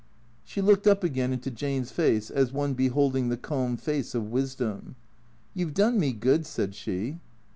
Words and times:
She 0.43 0.61
looked 0.63 0.87
up 0.87 1.03
again 1.03 1.31
into 1.31 1.51
Jane's 1.51 1.91
face 1.91 2.31
as 2.31 2.51
one 2.51 2.73
beholding 2.73 3.29
the 3.29 3.37
calm 3.37 3.77
face 3.77 4.15
of 4.15 4.31
wisdom." 4.31 4.95
You 5.53 5.67
've 5.67 5.75
done 5.75 5.99
me 5.99 6.11
good," 6.11 6.47
said 6.47 6.73
she. 6.73 7.19